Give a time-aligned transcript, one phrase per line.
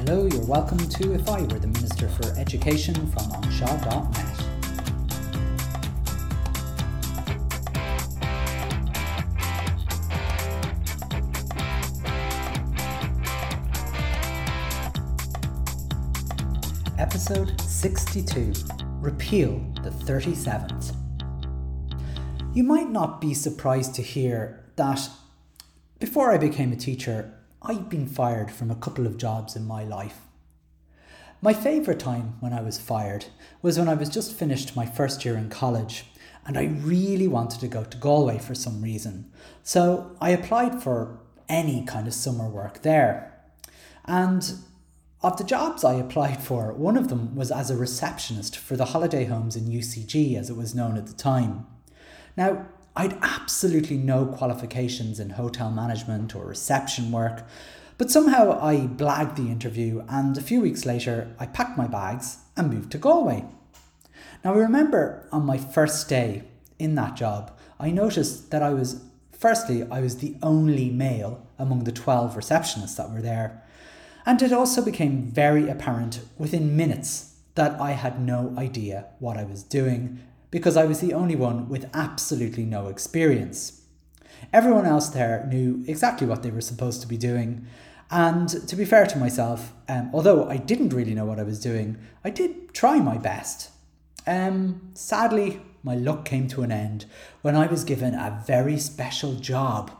[0.00, 4.44] Hello, you're welcome to If I Were the Minister for Education from anseo.net.
[16.98, 18.52] Episode 62
[19.00, 20.94] Repeal the 37th.
[22.52, 25.08] You might not be surprised to hear that
[25.98, 27.32] before I became a teacher,
[27.68, 30.20] I'd been fired from a couple of jobs in my life.
[31.42, 33.26] My favourite time when I was fired
[33.60, 36.04] was when I was just finished my first year in college
[36.46, 39.32] and I really wanted to go to Galway for some reason.
[39.64, 43.34] So I applied for any kind of summer work there.
[44.04, 44.48] And
[45.22, 48.86] of the jobs I applied for, one of them was as a receptionist for the
[48.86, 51.66] holiday homes in UCG, as it was known at the time.
[52.36, 57.44] Now, I'd absolutely no qualifications in hotel management or reception work,
[57.98, 62.38] but somehow I blagged the interview, and a few weeks later, I packed my bags
[62.56, 63.44] and moved to Galway.
[64.42, 66.44] Now, I remember on my first day
[66.78, 71.84] in that job, I noticed that I was, firstly, I was the only male among
[71.84, 73.62] the 12 receptionists that were there.
[74.24, 79.44] And it also became very apparent within minutes that I had no idea what I
[79.44, 80.20] was doing
[80.56, 83.82] because I was the only one with absolutely no experience.
[84.54, 87.66] Everyone else there knew exactly what they were supposed to be doing.
[88.10, 91.60] And to be fair to myself, um, although I didn't really know what I was
[91.60, 93.68] doing, I did try my best.
[94.26, 97.04] Um, sadly, my luck came to an end
[97.42, 99.90] when I was given a very special job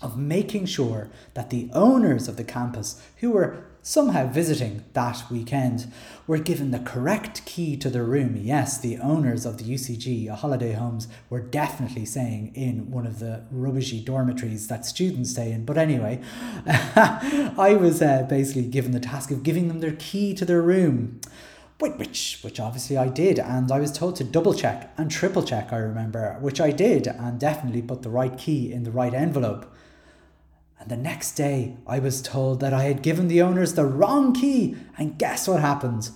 [0.00, 5.92] of making sure that the owners of the campus, who were somehow visiting that weekend,
[6.26, 8.36] were given the correct key to their room.
[8.36, 13.44] Yes, the owners of the UCG holiday homes were definitely saying in one of the
[13.50, 15.64] rubbishy dormitories that students stay in.
[15.64, 16.20] But anyway,
[16.66, 21.20] I was uh, basically given the task of giving them their key to their room
[21.90, 25.72] which which obviously I did, and I was told to double check and triple check.
[25.72, 29.71] I remember, which I did, and definitely put the right key in the right envelope.
[30.82, 34.34] And the next day, I was told that I had given the owners the wrong
[34.34, 34.76] key.
[34.98, 36.10] And guess what happened?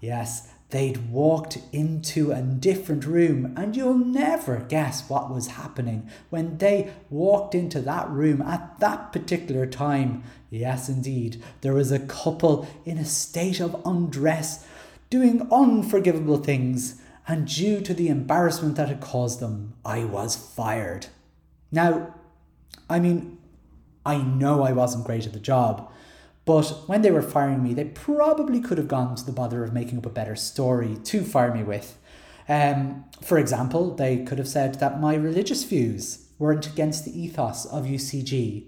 [0.00, 6.58] Yes, they'd walked into a different room, and you'll never guess what was happening when
[6.58, 10.22] they walked into that room at that particular time.
[10.48, 14.64] Yes, indeed, there was a couple in a state of undress,
[15.10, 21.06] doing unforgivable things, and due to the embarrassment that had caused them, I was fired.
[21.72, 22.14] Now,
[22.88, 23.38] I mean,
[24.04, 25.90] I know I wasn't great at the job.
[26.44, 29.72] But when they were firing me, they probably could have gone to the bother of
[29.72, 31.98] making up a better story to fire me with.
[32.48, 37.64] Um, for example, they could have said that my religious views weren't against the ethos
[37.64, 38.66] of UCG.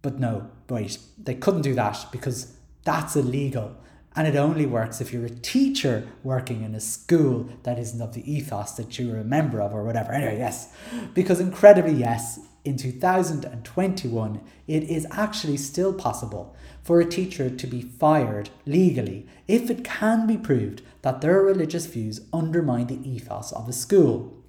[0.00, 3.76] But no, wait, they couldn't do that because that's illegal.
[4.16, 8.14] And it only works if you're a teacher working in a school that isn't of
[8.14, 10.12] the ethos that you're a member of or whatever.
[10.12, 10.72] Anyway, yes.
[11.14, 17.82] Because incredibly, yes, in 2021, it is actually still possible for a teacher to be
[17.82, 23.68] fired legally if it can be proved that their religious views undermine the ethos of
[23.68, 24.42] a school.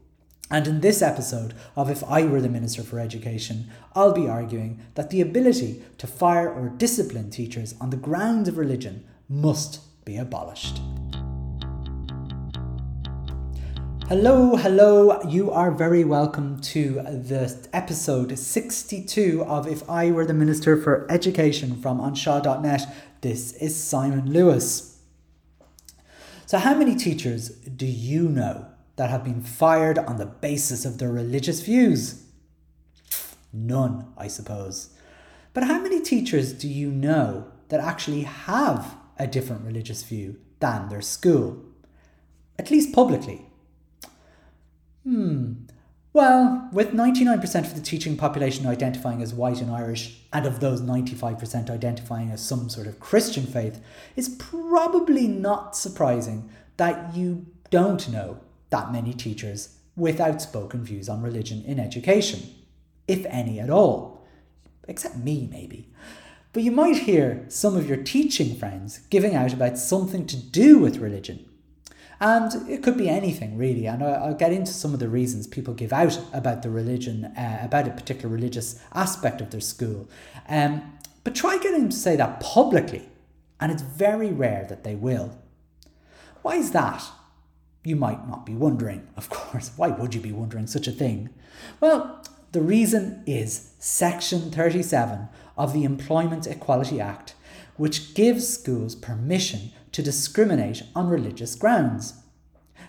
[0.50, 4.80] And in this episode of If I Were the Minister for Education, I'll be arguing
[4.94, 10.18] that the ability to fire or discipline teachers on the grounds of religion must be
[10.18, 10.80] abolished.
[14.08, 15.20] Hello, hello.
[15.24, 21.08] You are very welcome to the episode 62 of If I Were the Minister for
[21.10, 22.82] Education from anseo.net.
[23.22, 25.00] This is Simon Lewis.
[26.46, 31.00] So, how many teachers do you know that have been fired on the basis of
[31.00, 32.28] their religious views?
[33.52, 34.96] None, I suppose.
[35.52, 40.90] But how many teachers do you know that actually have a different religious view than
[40.90, 41.66] their school?
[42.60, 43.45] At least publicly.
[45.06, 45.54] Hmm.
[46.14, 50.82] Well, with 99% of the teaching population identifying as white and Irish, and of those
[50.82, 53.82] 95% identifying as some sort of Christian faith,
[54.16, 58.40] it's probably not surprising that you don't know
[58.70, 62.50] that many teachers with outspoken views on religion in education,
[63.08, 64.26] if any at all.
[64.88, 65.92] Except me, maybe.
[66.54, 70.80] But you might hear some of your teaching friends giving out about something to do
[70.80, 71.46] with religion
[72.20, 73.86] and it could be anything really.
[73.88, 77.60] And I'll get into some of the reasons people give out about the religion, uh,
[77.62, 80.10] about a particular religious aspect of their school.
[80.48, 83.10] Um, but try getting them to say that publicly,
[83.60, 85.38] and it's very rare that they will.
[86.42, 87.04] Why is that?
[87.84, 89.72] You might not be wondering, of course.
[89.76, 91.30] Why would you be wondering such a thing?
[91.80, 95.28] Well, the reason is Section 37
[95.58, 97.34] of the Employment Equality Act,
[97.76, 102.16] which gives schools permission to discriminate on religious grounds.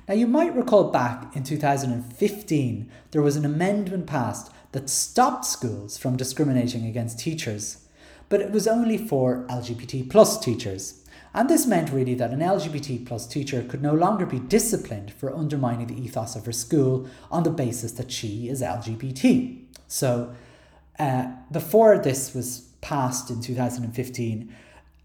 [0.09, 5.97] Now, you might recall back in 2015, there was an amendment passed that stopped schools
[5.97, 7.87] from discriminating against teachers,
[8.29, 11.05] but it was only for LGBT plus teachers.
[11.33, 15.33] And this meant really that an LGBT plus teacher could no longer be disciplined for
[15.33, 19.63] undermining the ethos of her school on the basis that she is LGBT.
[19.87, 20.35] So,
[20.99, 24.53] uh, before this was passed in 2015,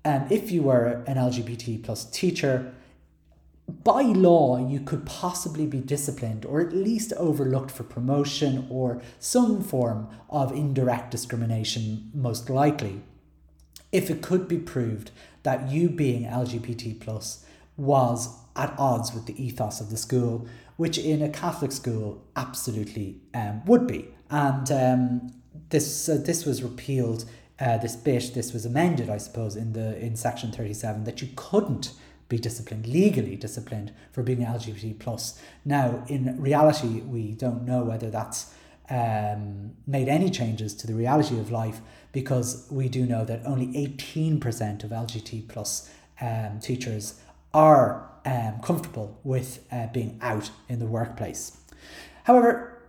[0.05, 2.73] um, if you were an LGBT plus teacher,
[3.83, 9.63] by law, you could possibly be disciplined or at least overlooked for promotion or some
[9.63, 13.01] form of indirect discrimination, most likely,
[13.91, 15.11] if it could be proved
[15.43, 17.45] that you being LGBT plus
[17.77, 23.21] was at odds with the ethos of the school, which in a Catholic school absolutely
[23.33, 24.07] um, would be.
[24.29, 25.33] And um,
[25.69, 27.25] this uh, this was repealed.
[27.61, 31.21] Uh, this bit this was amended, I suppose, in the in section thirty seven that
[31.21, 31.93] you couldn't
[32.27, 35.39] be disciplined legally disciplined for being LGBT plus.
[35.63, 38.53] Now, in reality, we don't know whether that's
[38.89, 41.81] um, made any changes to the reality of life
[42.11, 47.19] because we do know that only 18% of LGBT plus um, teachers
[47.53, 51.57] are um, comfortable with uh, being out in the workplace.
[52.23, 52.81] However,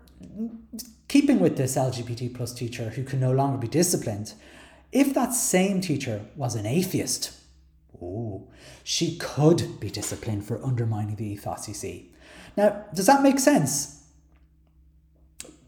[1.08, 4.34] keeping with this LGBT plus teacher who can no longer be disciplined,
[4.92, 7.32] if that same teacher was an atheist,
[8.00, 8.48] oh,
[8.84, 12.12] she could be disciplined for undermining the ethos, you see.
[12.56, 13.98] Now, does that make sense?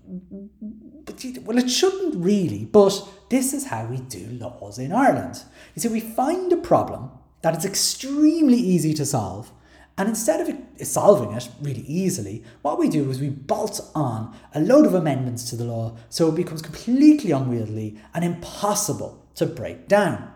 [0.07, 5.43] well, it shouldn't really, but this is how we do laws in Ireland.
[5.75, 7.11] You see, we find a problem
[7.43, 9.51] that is extremely easy to solve,
[9.97, 14.61] and instead of solving it really easily, what we do is we bolt on a
[14.61, 19.87] load of amendments to the law so it becomes completely unwieldy and impossible to break
[19.87, 20.33] down.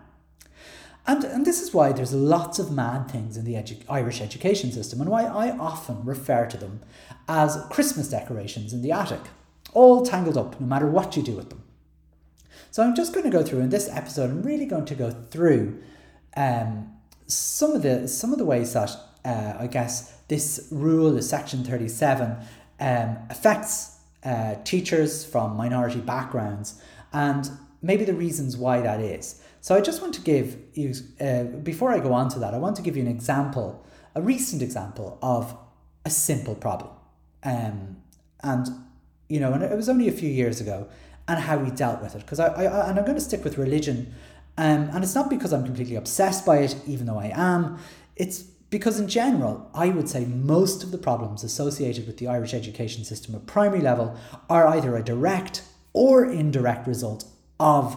[1.08, 4.70] And, and this is why there's lots of mad things in the edu- Irish education
[4.70, 6.80] system, and why I often refer to them
[7.26, 9.22] as Christmas decorations in the attic
[9.72, 11.62] all tangled up, no matter what you do with them.
[12.70, 14.30] So I'm just going to go through in this episode.
[14.30, 15.82] I'm really going to go through
[16.36, 16.92] um,
[17.26, 18.94] some of the some of the ways that
[19.28, 19.92] uh, I guess
[20.28, 22.30] this rule, the Section Thirty Seven,
[22.80, 26.80] um, affects uh, teachers from minority backgrounds,
[27.12, 27.50] and
[27.82, 29.42] maybe the reasons why that is.
[29.60, 32.58] So I just want to give you uh, before I go on to that, I
[32.58, 33.84] want to give you an example,
[34.14, 35.56] a recent example of
[36.04, 36.90] a simple problem,
[37.42, 37.96] um,
[38.42, 38.66] and
[39.28, 40.88] you know, and it was only a few years ago,
[41.26, 42.20] and how we dealt with it.
[42.20, 44.14] Because I, I, and I'm going to stick with religion,
[44.56, 47.78] um, and it's not because I'm completely obsessed by it, even though I am.
[48.16, 52.52] It's because in general, I would say most of the problems associated with the Irish
[52.52, 54.16] education system at primary level
[54.50, 55.62] are either a direct
[55.92, 57.24] or indirect result
[57.58, 57.96] of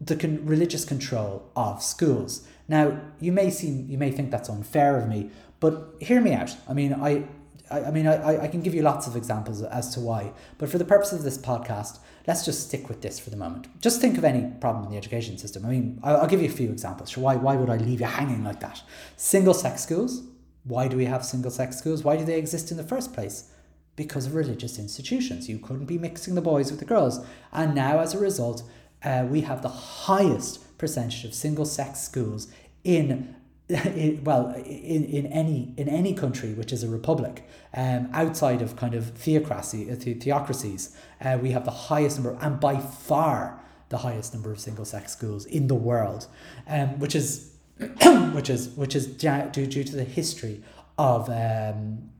[0.00, 2.46] the con- religious control of schools.
[2.68, 5.30] Now, you may seem, you may think that's unfair of me,
[5.60, 6.56] but hear me out.
[6.68, 7.24] I mean, I
[7.70, 10.68] I, I mean, I, I can give you lots of examples as to why, but
[10.68, 13.68] for the purpose of this podcast, let's just stick with this for the moment.
[13.80, 15.64] Just think of any problem in the education system.
[15.64, 17.16] I mean, I'll, I'll give you a few examples.
[17.16, 18.82] Why, why would I leave you hanging like that?
[19.16, 20.22] Single sex schools.
[20.64, 22.04] Why do we have single sex schools?
[22.04, 23.50] Why do they exist in the first place?
[23.96, 25.48] Because of religious institutions.
[25.48, 27.24] You couldn't be mixing the boys with the girls.
[27.52, 28.62] And now, as a result,
[29.04, 32.48] uh, we have the highest percentage of single sex schools
[32.82, 33.36] in
[34.24, 38.94] well in, in any in any country which is a republic um, outside of kind
[38.94, 43.98] of theocracy uh, the- theocracies uh, we have the highest number and by far the
[43.98, 46.26] highest number of single sex schools in the world
[46.68, 47.54] um, which is
[48.32, 50.62] which is which is due, due to the history
[50.98, 52.10] of um,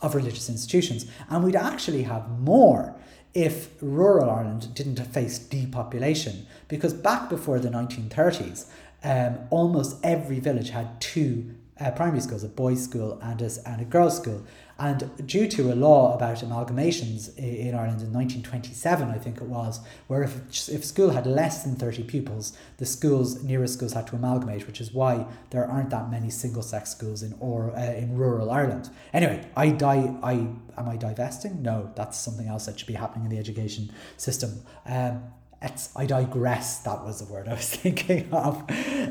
[0.00, 1.06] of religious institutions.
[1.28, 2.94] And we'd actually have more
[3.34, 8.66] if rural Ireland didn't face depopulation because back before the 1930s
[9.04, 13.80] um, almost every village had two uh, primary schools, a boys' school and a, and
[13.80, 14.44] a girls' school.
[14.78, 19.80] And due to a law about amalgamations in Ireland in 1927, I think it was,
[20.08, 24.16] where if, if school had less than 30 pupils, the schools, nearest schools had to
[24.16, 28.16] amalgamate, which is why there aren't that many single sex schools in or uh, in
[28.16, 28.90] rural Ireland.
[29.12, 30.16] Anyway, I die.
[30.22, 31.62] I am I divesting?
[31.62, 34.62] No, that's something else that should be happening in the education system.
[34.84, 35.22] Um,
[35.62, 36.78] it's, I digress.
[36.80, 38.64] That was the word I was thinking of.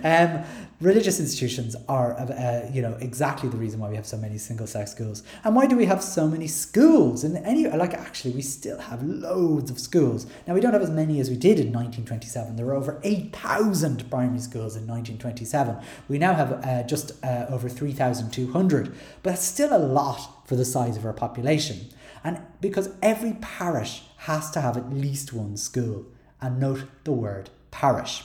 [0.03, 0.43] Um,
[0.81, 4.91] religious institutions are, uh, you know, exactly the reason why we have so many single-sex
[4.91, 5.24] schools.
[5.43, 7.24] And why do we have so many schools?
[7.24, 10.27] And any, like, actually, we still have loads of schools.
[10.48, 12.58] Now, we don't have as many as we did in 1927.
[12.58, 15.77] There were over 8,000 primary schools in 1927.
[16.10, 20.65] We now have uh, just uh, over 3,200, but that's still a lot for the
[20.65, 21.88] size of our population.
[22.24, 26.05] And because every parish has to have at least one school
[26.42, 28.24] and note the word parish.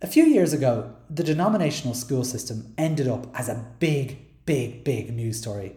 [0.00, 5.14] A few years ago, the denominational school system ended up as a big, big, big
[5.14, 5.76] news story.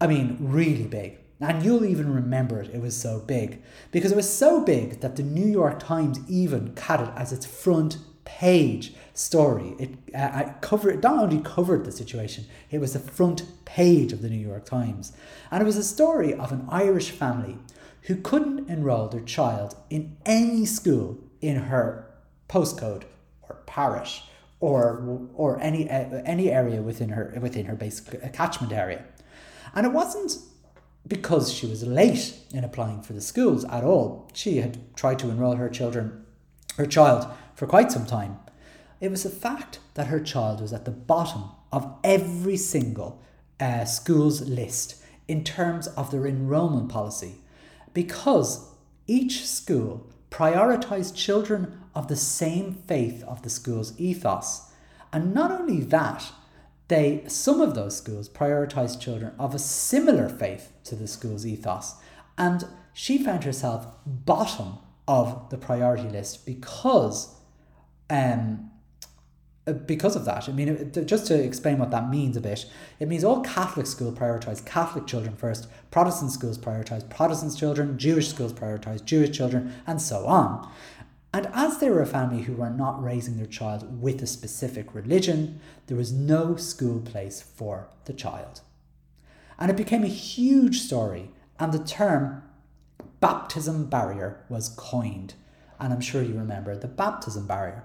[0.00, 1.18] I mean, really big.
[1.40, 3.62] And you'll even remember it, it was so big.
[3.90, 7.44] Because it was so big that the New York Times even had it as its
[7.44, 9.74] front page story.
[9.78, 14.30] It, uh, covered, not only covered the situation, it was the front page of the
[14.30, 15.12] New York Times.
[15.50, 17.58] And it was a story of an Irish family
[18.06, 22.08] who couldn't enroll their child in any school in her
[22.48, 23.02] postcode
[23.42, 24.22] or parish
[24.60, 29.04] or or any any area within her within her basic catchment area.
[29.74, 30.38] And it wasn't
[31.06, 34.28] because she was late in applying for the schools at all.
[34.32, 36.24] She had tried to enroll her children
[36.76, 38.38] her child for quite some time.
[39.00, 43.20] It was the fact that her child was at the bottom of every single
[43.58, 47.36] uh, school's list in terms of their enrolment policy
[47.96, 48.74] because
[49.06, 54.70] each school prioritized children of the same faith of the school's ethos.
[55.14, 56.30] And not only that,
[56.88, 61.94] they some of those schools prioritized children of a similar faith to the school's ethos.
[62.36, 64.74] And she found herself bottom
[65.08, 67.34] of the priority list because
[68.10, 68.72] um,
[69.68, 70.48] Uh, because of that.
[70.48, 72.66] I mean, just to explain what that means a bit,
[73.00, 78.28] it means all Catholic schools prioritise Catholic children first, Protestant schools prioritise Protestant children, Jewish
[78.28, 80.70] schools prioritise Jewish children, and so on.
[81.34, 84.94] And as they were a family who were not raising their child with a specific
[84.94, 88.60] religion, there was no school place for the child.
[89.58, 92.44] And it became a huge story, and the term
[93.18, 95.34] baptism barrier was coined.
[95.80, 97.82] And I'm sure you remember the baptism barrier.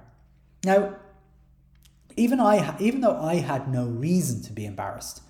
[0.64, 0.96] Now,
[2.16, 5.22] even I, even though I had no reason to be embarrassed,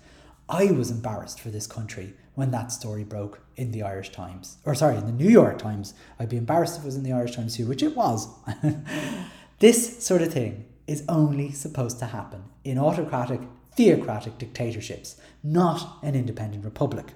[0.48, 4.74] I was embarrassed for this country when that story broke in the Irish Times, or
[4.74, 5.94] sorry, in the New York Times.
[6.18, 8.28] I'd be embarrassed if it was in the Irish Times too, which it was.
[9.58, 13.40] this sort of thing is only supposed to happen in autocratic,
[13.76, 17.06] theocratic dictatorships, not an independent republic.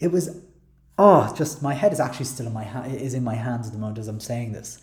[0.00, 0.42] It was,
[0.98, 3.72] oh, just my head is actually still in my ha- is in my hands at
[3.72, 4.80] the moment as I'm saying this.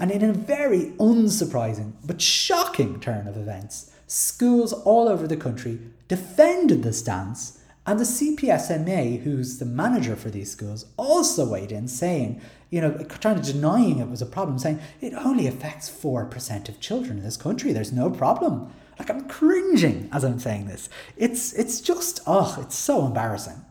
[0.00, 5.78] And in a very unsurprising but shocking turn of events, schools all over the country
[6.08, 11.86] defended the stance, and the CPSMA, who's the manager for these schools, also weighed in,
[11.86, 12.40] saying,
[12.70, 16.80] you know, trying to denying it was a problem, saying it only affects 4% of
[16.80, 17.72] children in this country.
[17.72, 18.72] There's no problem.
[18.98, 20.90] Like I'm cringing as I'm saying this.
[21.16, 23.64] It's it's just oh, it's so embarrassing.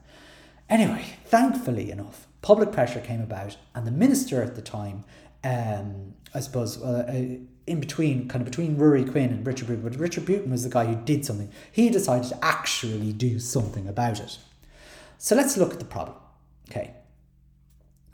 [0.67, 5.03] Anyway, thankfully enough, public pressure came about, and the minister at the time
[5.43, 9.87] um, I suppose, uh, uh, in between, kind of between Ruairi Quinn and Richard Bruton,
[9.87, 11.49] but Richard Bruton was the guy who did something.
[11.71, 14.37] He decided to actually do something about it.
[15.17, 16.17] So let's look at the problem.
[16.69, 16.93] Okay.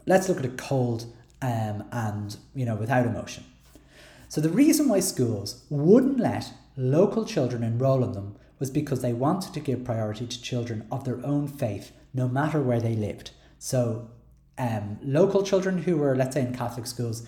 [0.06, 1.06] Let's look at it cold
[1.42, 3.44] um, and, you know, without emotion.
[4.30, 9.14] So the reason why schools wouldn't let local children enroll in them was because they
[9.14, 13.32] wanted to give priority to children of their own faith, no matter where they lived.
[13.60, 14.10] So
[14.58, 17.28] um, local children who were, let's say, in Catholic schools,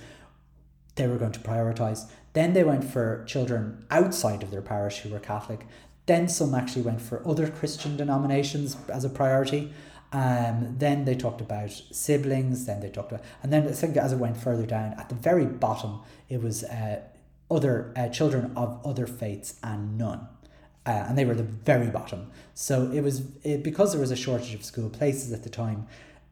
[0.95, 2.09] they were going to prioritize.
[2.33, 5.65] Then they went for children outside of their parish who were Catholic.
[6.05, 9.73] Then some actually went for other Christian denominations as a priority.
[10.13, 12.65] Um, then they talked about siblings.
[12.65, 15.15] Then they talked about, and then I think as it went further down, at the
[15.15, 17.01] very bottom, it was uh,
[17.51, 20.27] other uh, children of other faiths and none.
[20.85, 22.31] Uh, and they were the very bottom.
[22.53, 25.85] So it was it, because there was a shortage of school places at the time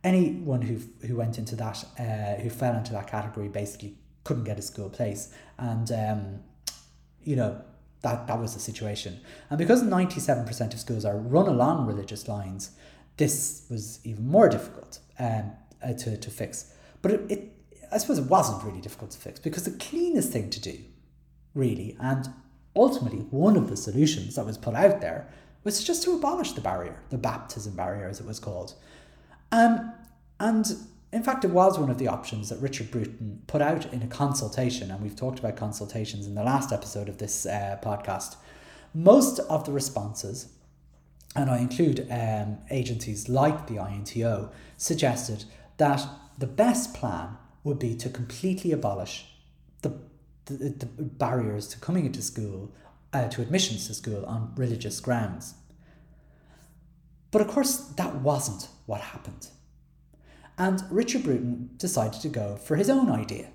[0.06, 4.58] anyone who who went into that uh, who fell into that category basically couldn't get
[4.58, 5.34] a school place.
[5.58, 6.40] And um,
[7.24, 7.62] you know
[8.02, 9.20] that that was the situation.
[9.50, 12.72] And because 97% of schools are run along religious lines
[13.18, 15.52] this was even more difficult um,
[15.84, 16.74] uh, to, to fix.
[17.02, 17.52] But it, it
[17.92, 20.78] I suppose it wasn't really difficult to fix because the cleanest thing to do
[21.54, 22.28] really and
[22.76, 25.30] ultimately one of the solutions that was put out there
[25.64, 28.74] was just to abolish the barrier the baptism barrier as it was called
[29.56, 29.94] um,
[30.40, 30.66] and
[31.14, 34.08] in fact, it was one of the options that Richard Bruton put out in a
[34.08, 38.36] consultation, and we've talked about consultations in the last episode of this uh, podcast.
[38.94, 40.50] Most of the responses,
[41.38, 45.46] and I include um, agencies like the INTO, suggested
[45.78, 46.06] that
[46.38, 49.26] the best plan would be to completely abolish
[49.84, 49.98] the,
[50.48, 52.74] the, the barriers to coming into school,
[53.14, 55.54] uh, to admissions to school on religious grounds.
[57.36, 59.50] But of course, that wasn't what happened.
[60.58, 63.50] And Richard Bruton decided to go for his own idea,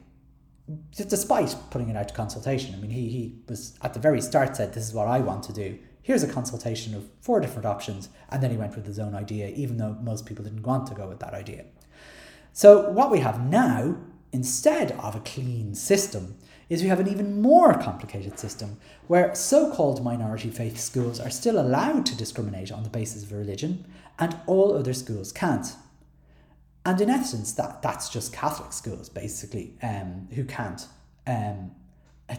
[0.94, 2.74] despite putting it out to consultation.
[2.74, 5.44] I mean, he, he was at the very start said, This is what I want
[5.44, 5.78] to do.
[6.02, 8.10] Here's a consultation of four different options.
[8.28, 10.94] And then he went with his own idea, even though most people didn't want to
[10.94, 11.64] go with that idea.
[12.52, 13.96] So, what we have now
[14.30, 16.36] instead of a clean system,
[16.70, 21.28] is we have an even more complicated system where so called minority faith schools are
[21.28, 23.84] still allowed to discriminate on the basis of religion
[24.20, 25.74] and all other schools can't.
[26.86, 30.86] And in essence, that, that's just Catholic schools basically um, who can't
[31.26, 31.72] um,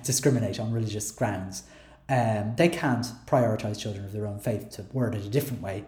[0.04, 1.64] discriminate on religious grounds.
[2.08, 5.86] Um, they can't prioritise children of their own faith, to word it a different way,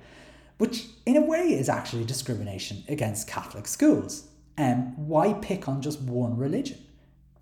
[0.58, 4.28] which in a way is actually discrimination against Catholic schools.
[4.58, 6.78] Um, why pick on just one religion?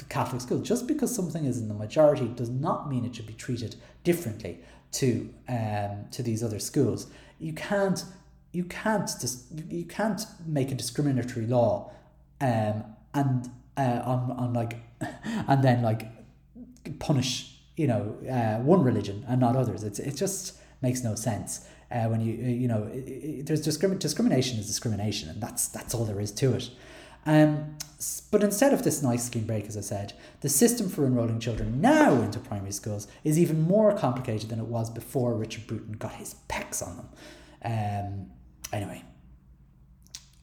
[0.05, 0.59] Catholic school.
[0.59, 4.59] Just because something is in the majority does not mean it should be treated differently
[4.93, 7.07] to um, to these other schools.
[7.39, 8.03] You can't
[8.51, 11.91] you can't dis- you can't make a discriminatory law
[12.41, 14.77] um, and uh, on on like
[15.23, 16.07] and then like
[16.99, 19.83] punish you know uh, one religion and not others.
[19.83, 21.67] It's it just makes no sense.
[21.91, 25.93] Uh, when you you know it, it, there's discrimin- discrimination is discrimination and that's that's
[25.93, 26.69] all there is to it.
[27.25, 27.77] Um,
[28.31, 31.81] but instead of this nice clean break, as I said, the system for enrolling children
[31.81, 36.13] now into primary schools is even more complicated than it was before Richard Bruton got
[36.13, 37.09] his pecs on them.
[37.63, 38.31] Um,
[38.73, 39.03] anyway,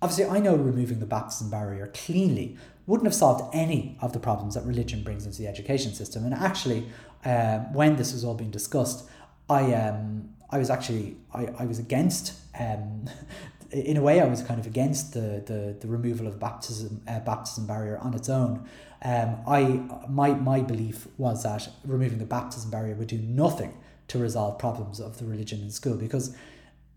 [0.00, 2.56] obviously, I know removing the baptism barrier cleanly
[2.87, 6.25] wouldn't have solved any of the problems that religion brings into the education system.
[6.25, 6.88] And actually,
[7.25, 9.08] um, when this was all being discussed,
[9.50, 13.06] I um, I was actually I, I was against um,
[13.70, 17.20] in a way, I was kind of against the the, the removal of baptism uh,
[17.20, 18.66] baptism barrier on its own.
[19.02, 19.62] Um, I
[20.08, 23.75] my my belief was that removing the baptism barrier would do nothing
[24.08, 26.34] to resolve problems of the religion in school because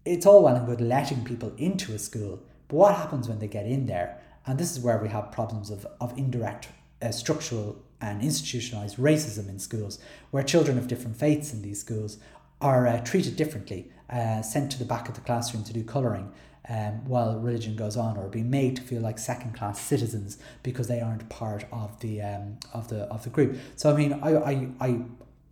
[0.05, 3.47] it's all well and good letting people into a school, but what happens when they
[3.47, 4.19] get in there?
[4.47, 6.69] And this is where we have problems of of indirect
[7.01, 9.99] uh, structural and institutionalized racism in schools,
[10.31, 12.17] where children of different faiths in these schools
[12.61, 16.31] are uh, treated differently, uh, sent to the back of the classroom to do colouring,
[16.69, 20.87] um, while religion goes on, or being made to feel like second class citizens because
[20.87, 23.57] they aren't part of the um, of the of the group.
[23.75, 25.01] So I mean, I, I I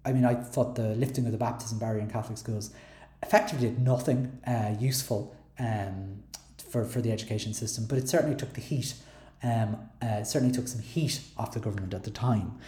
[0.05, 2.71] I mean, I thought the lifting of the baptism barrier in Catholic schools
[3.23, 6.23] effectively did nothing uh, useful um,
[6.71, 8.93] for for the education system, but it certainly took the heat.
[9.41, 12.59] Um, uh, certainly took some heat off the government at the time.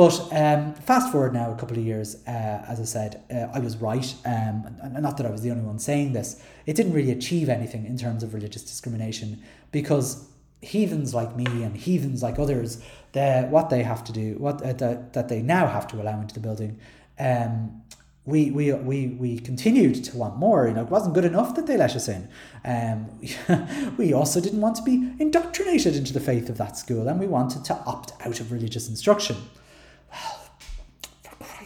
[0.00, 3.58] But um, fast forward now a couple of years, uh, as I said, uh, I
[3.58, 4.14] was right.
[4.24, 6.42] Um, and not that I was the only one saying this.
[6.64, 10.26] It didn't really achieve anything in terms of religious discrimination because
[10.62, 12.82] heathens like me and heathens like others,
[13.12, 16.32] what they have to do, what uh, that, that they now have to allow into
[16.32, 16.80] the building,
[17.18, 17.82] um,
[18.24, 20.66] we, we, we, we continued to want more.
[20.66, 22.26] You know, it wasn't good enough that they let us in.
[22.64, 27.20] Um, we also didn't want to be indoctrinated into the faith of that school and
[27.20, 29.36] we wanted to opt out of religious instruction.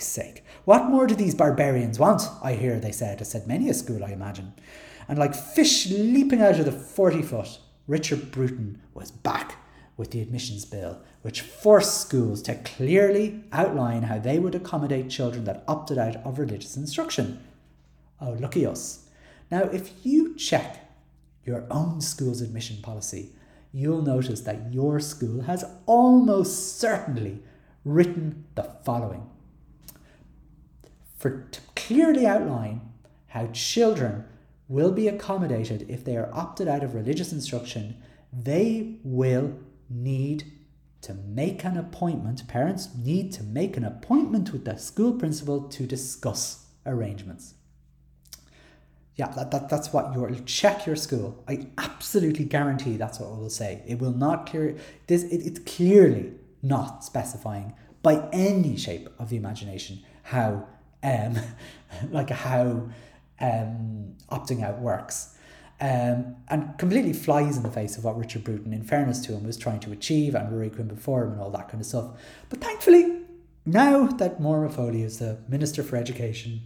[0.07, 2.23] Sake, what more do these barbarians want?
[2.43, 4.55] I hear they said, as said many a school, I imagine.
[5.09, 9.57] And like fish leaping out of the 40 foot, Richard Bruton was back
[9.97, 15.45] with the admissions bill, which forced schools to clearly outline how they would accommodate children
[15.45, 17.40] that opted out of religious instruction.
[18.21, 19.07] Oh, lucky us.
[19.51, 20.90] Now, if you check
[21.45, 23.31] your own school's admission policy,
[23.73, 27.43] you'll notice that your school has almost certainly
[27.85, 29.29] written the following
[31.25, 32.83] for to clearly outline
[33.29, 34.27] how children
[34.69, 37.97] will be accommodated if they are opted out of religious instruction
[38.31, 39.57] they will
[39.89, 40.45] need
[41.01, 42.47] to make an appointment.
[42.47, 47.55] Parents need to make an appointment with the school principal to discuss arrangements.
[49.17, 51.43] Yeah that, that, that's what you'll check your school.
[51.49, 53.83] I absolutely guarantee that's what it will say.
[53.87, 56.33] It will not clear this it, it's clearly
[56.63, 60.67] not specifying by any shape of the imagination how
[61.05, 61.37] um,
[62.11, 62.88] like how
[63.40, 65.31] um, opting out works.
[65.81, 69.45] Um, and completely flies in the face of what Richard Bruton, in fairness to him,
[69.45, 72.12] was trying to achieve and Ruairi Quinn before him and all that kind of stuff.
[72.49, 73.23] But thankfully,
[73.67, 76.61] now that Norma Foley is the Minister for Education,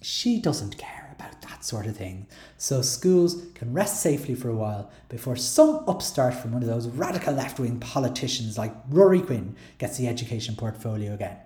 [0.00, 2.26] she doesn't care about that sort of thing.
[2.56, 6.86] So schools can rest safely for a while before some upstart from one of those
[6.88, 11.36] radical left wing politicians like Ruairi Quinn gets the education portfolio again.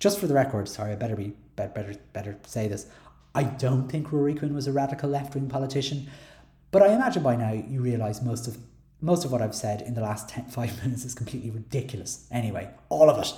[0.00, 2.86] Just for the record, sorry, I better be better better say this.
[3.34, 6.08] I don't think Ruairi Quinn was a radical left wing politician,
[6.70, 8.56] but I imagine by now you realise most of
[9.02, 12.26] most of what I've said in the last 10, five minutes is completely ridiculous.
[12.30, 13.32] Anyway, all of it.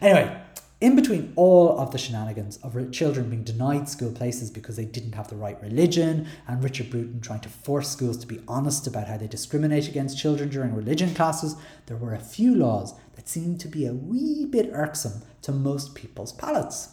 [0.00, 0.40] Anyway,
[0.80, 5.14] in between all of the shenanigans of children being denied school places because they didn't
[5.14, 9.06] have the right religion, and Richard Bruton trying to force schools to be honest about
[9.06, 11.54] how they discriminate against children during religion classes,
[11.86, 15.94] there were a few laws that seemed to be a wee bit irksome to most
[15.94, 16.90] people's palates.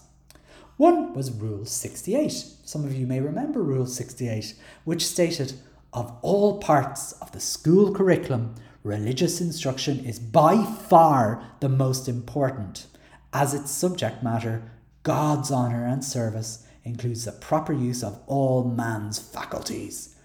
[0.77, 2.32] One was Rule 68.
[2.63, 4.55] Some of you may remember Rule 68,
[4.86, 5.53] which stated
[5.91, 12.88] of all parts of the school curriculum, religious instruction is by far the most important,
[13.34, 14.71] as its subject matter,
[15.03, 20.15] God's honour and service, includes the proper use of all man's faculties.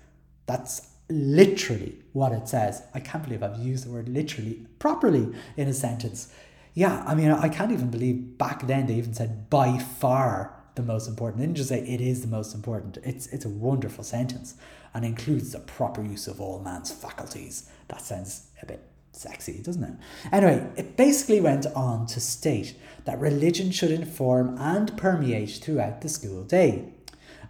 [0.46, 2.82] That's literally what it says.
[2.94, 6.32] I can't believe I've used the word literally properly in a sentence.
[6.74, 10.82] Yeah, I mean, I can't even believe back then they even said by far the
[10.82, 11.38] most important.
[11.38, 12.98] They didn't just say it is the most important.
[13.04, 14.54] It's it's a wonderful sentence
[14.92, 17.70] and includes the proper use of all man's faculties.
[17.88, 19.94] That sounds a bit sexy, doesn't it?
[20.32, 26.08] Anyway, it basically went on to state that religion should inform and permeate throughout the
[26.08, 26.92] school day.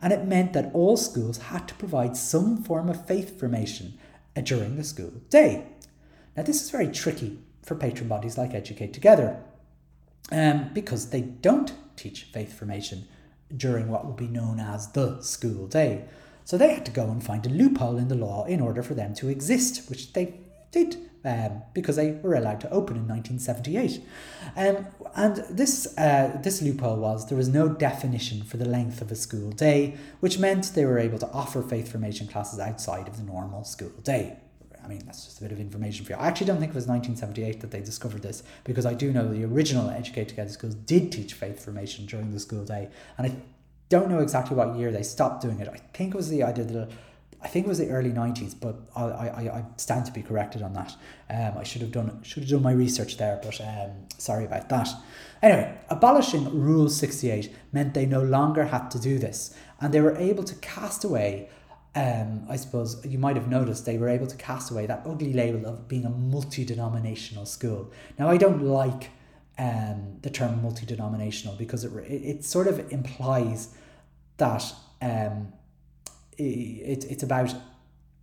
[0.03, 3.99] And it meant that all schools had to provide some form of faith formation
[4.37, 5.67] uh, during the school day.
[6.37, 9.43] Now, this is very tricky for patron bodies like Educate Together
[10.33, 13.07] um, because they don't teach faith formation
[13.57, 16.05] during what would be known as the school day.
[16.45, 18.95] So they had to go and find a loophole in the law in order for
[18.95, 20.35] them to exist, which they
[20.71, 24.03] did um, because they were allowed to open in 1978.
[24.57, 29.11] Um, and this, uh, this loophole was there was no definition for the length of
[29.11, 33.17] a school day, which meant they were able to offer faith formation classes outside of
[33.17, 34.37] the normal school day.
[34.85, 36.19] I mean, that's just a bit of information for you.
[36.19, 39.27] I actually don't think it was 1978 that they discovered this because I do know
[39.27, 42.91] the original Educate Together schools did teach faith formation during the school day.
[43.17, 43.37] And I
[43.89, 45.69] don't know exactly what year they stopped doing it.
[45.69, 46.91] I think it was the either the
[47.45, 50.63] I think it was the early 90s, but I, I, I stand to be corrected
[50.63, 50.97] on that.
[51.29, 54.71] Um, I should have done should have done my research there, but um, sorry about
[54.71, 54.89] that.
[55.43, 60.17] Anyway, abolishing Rule 68 meant they no longer had to do this, and they were
[60.17, 61.49] able to cast away
[61.97, 65.33] um, I suppose you might have noticed they were able to cast away that ugly
[65.33, 67.93] label of being a multi denominational school.
[68.19, 69.11] Now, I don't like
[69.59, 73.69] um, the term multi denominational because it, it, it, sort of implies
[74.39, 74.65] that
[75.01, 75.53] um,
[76.39, 77.55] it, it's about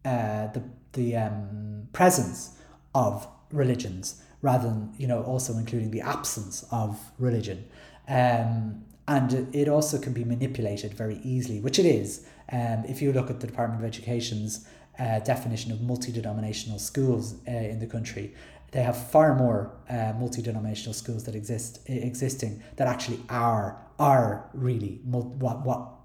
[0.05, 2.57] uh, the, the um, presence
[2.93, 7.65] of religions rather than you know also including the absence of religion.
[8.07, 12.25] Um, and it also can be manipulated very easily which it is.
[12.51, 14.67] Um, if you look at the Department of Education's
[14.99, 18.33] uh, definition of multi-denominational schools uh, in the country,
[18.71, 24.99] they have far more uh, multi-denominational schools that exist existing that actually are are really
[25.03, 26.00] what what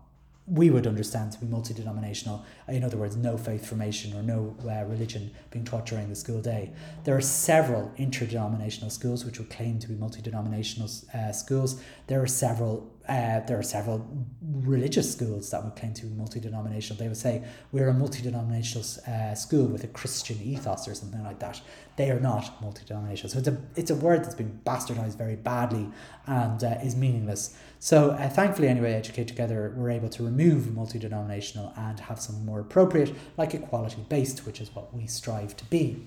[0.49, 2.45] we would understand to be multi-denominational.
[2.69, 6.41] In other words, no faith formation or no uh, religion being taught during the school
[6.41, 6.73] day.
[7.03, 11.83] There are several interdenominational schools which would claim to be multi-denominational uh, schools.
[12.07, 14.05] There are several uh, there are several
[14.43, 16.99] religious schools that would claim to be multi-denominational.
[16.99, 21.39] They would say we're a multi-denominational uh, school with a Christian ethos or something like
[21.39, 21.61] that.
[21.95, 23.31] They are not multi-denominational.
[23.31, 25.89] So it's a it's a word that's been bastardized very badly
[26.27, 27.57] and uh, is meaningless.
[27.79, 32.61] So uh, thankfully, anyway, Educate Together were able to remove multi-denominational and have some more
[32.61, 36.07] appropriate, like equality-based, which is what we strive to be.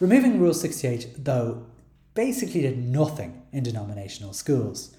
[0.00, 1.66] Removing Rule 68, though,
[2.14, 4.94] basically did nothing in denominational schools.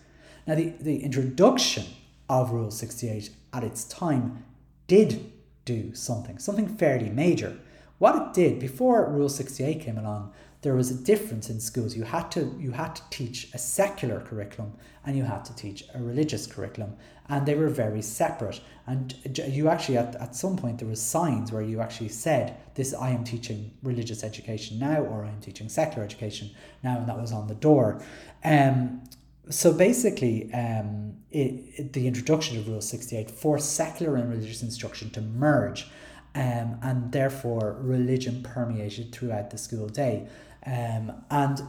[0.45, 1.85] Now, the, the introduction
[2.29, 4.45] of Rule 68 at its time
[4.87, 5.31] did
[5.65, 7.57] do something, something fairly major.
[7.97, 11.95] What it did before Rule 68 came along, there was a difference in schools.
[11.95, 14.73] You had to you had to teach a secular curriculum
[15.05, 16.95] and you had to teach a religious curriculum,
[17.29, 18.59] and they were very separate.
[18.85, 19.15] And
[19.47, 23.11] you actually at, at some point there was signs where you actually said this I
[23.11, 26.51] am teaching religious education now or I am teaching secular education
[26.83, 28.01] now, and that was on the door.
[28.43, 29.01] Um,
[29.49, 35.09] so basically, um, it, it, the introduction of Rule 68 forced secular and religious instruction
[35.11, 35.87] to merge,
[36.35, 40.27] um, and therefore religion permeated throughout the school day.
[40.65, 41.61] Um, and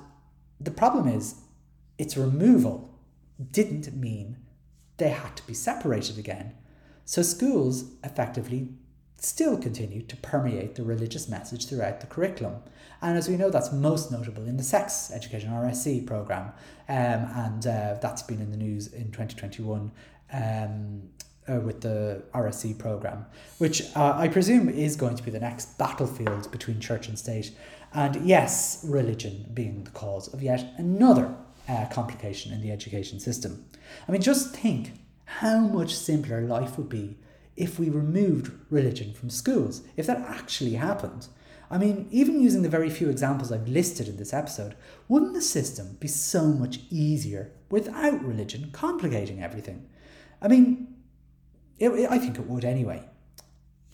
[0.61, 1.37] the problem is,
[1.99, 2.91] its removal
[3.53, 4.39] didn't mean
[4.97, 6.55] they had to be separated again.
[7.05, 8.69] So schools effectively
[9.17, 12.57] still continue to permeate the religious message throughout the curriculum.
[13.03, 16.53] And as we know, that's most notable in the sex education RSE program,
[16.89, 19.91] um, and uh, that's been in the news in 2021
[20.33, 21.03] um,
[21.49, 23.27] uh, with the RSE program,
[23.59, 27.53] which uh, I presume is going to be the next battlefield between church and state.
[27.93, 31.35] And yes, religion being the cause of yet another
[31.69, 33.65] uh, complication in the education system.
[34.09, 34.93] I mean, just think
[35.25, 37.17] how much simpler life would be
[37.57, 41.29] if we removed religion from schools, if that actually happened.
[41.71, 44.75] I mean, even using the very few examples I've listed in this episode,
[45.09, 49.89] wouldn't the system be so much easier without religion complicating everything?
[50.43, 50.97] I mean,
[51.79, 53.09] it, it, I think it would anyway.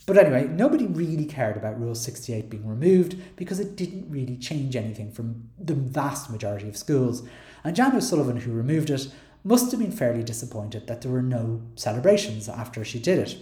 [0.07, 4.77] But anyway, nobody really cared about Rule 68 being removed because it didn't really change
[4.77, 7.29] anything from the vast majority of schools.
[7.65, 9.09] And Jan O'Sullivan, who removed it,
[9.43, 13.37] must have been fairly disappointed that there were no celebrations after she did it.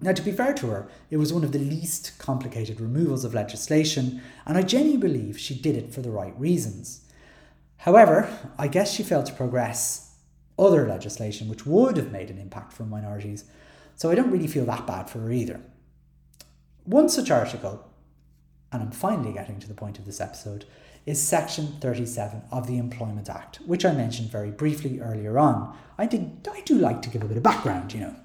[0.00, 3.32] Now, to be fair to her, it was one of the least complicated removals of
[3.32, 7.02] legislation, and I genuinely believe she did it for the right reasons.
[7.78, 10.14] However, I guess she failed to progress
[10.58, 13.44] other legislation which would have made an impact for minorities,
[13.96, 15.60] so I don't really feel that bad for her either.
[16.84, 17.84] One such article,
[18.70, 20.66] and I'm finally getting to the point of this episode,
[21.06, 25.76] is Section 37 of the Employment Act, which I mentioned very briefly earlier on.
[25.98, 28.16] I did I do like to give a bit of background, you know.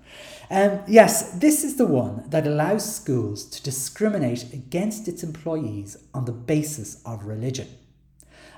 [0.49, 6.25] Um, yes, this is the one that allows schools to discriminate against its employees on
[6.25, 7.69] the basis of religion.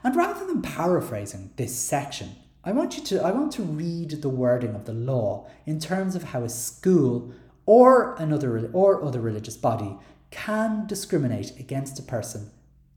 [0.04, 4.30] And rather than paraphrasing this section, I want you to I want to read the
[4.30, 7.34] wording of the law in terms of how a school
[7.66, 9.98] or another or other religious body
[10.32, 12.52] can discriminate against a person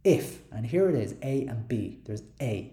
[0.06, 2.72] if, and here it is, A and B, there's A.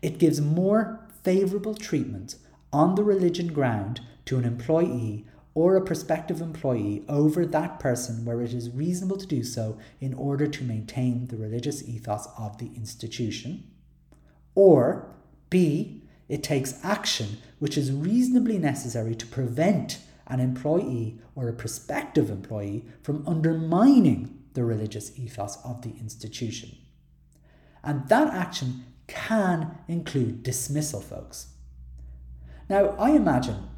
[0.00, 2.36] It gives more favourable treatment
[2.72, 8.40] on the religion ground to an employee or a prospective employee over that person where
[8.40, 12.70] it is reasonable to do so in order to maintain the religious ethos of the
[12.74, 13.64] institution.
[14.54, 15.14] Or
[15.50, 22.30] B, it takes action which is reasonably necessary to prevent an employee or a prospective
[22.30, 26.76] employee from undermining the religious ethos of the institution.
[27.84, 31.48] And that action can include dismissal, folks.
[32.68, 33.68] Now, I imagine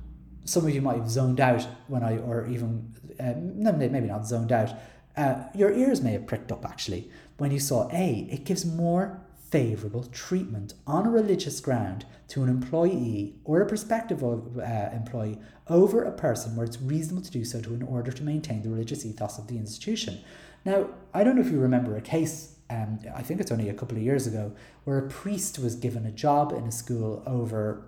[0.45, 3.35] some of you might have zoned out when I, or even, uh,
[3.77, 4.75] maybe not zoned out,
[5.17, 9.21] uh, your ears may have pricked up actually when you saw A, it gives more
[9.51, 16.05] favourable treatment on a religious ground to an employee or a prospective uh, employee over
[16.05, 19.07] a person where it's reasonable to do so to in order to maintain the religious
[19.07, 20.21] ethos of the institution.
[20.65, 23.75] Now, I don't know if you remember a case, um, I think it's only a
[23.75, 24.53] couple of years ago,
[24.85, 27.87] where a priest was given a job in a school over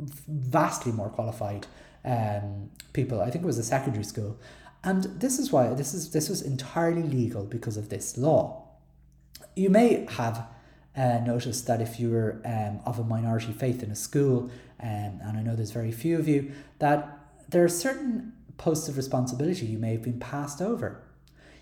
[0.00, 1.66] vastly more qualified
[2.04, 3.20] um, people.
[3.20, 4.38] I think it was a secondary school.
[4.84, 8.68] And this is why this is this was entirely legal because of this law.
[9.56, 10.46] You may have
[10.96, 15.20] uh, noticed that if you were um, of a minority faith in a school, um,
[15.22, 19.66] and I know there's very few of you, that there are certain posts of responsibility
[19.66, 21.02] you may have been passed over.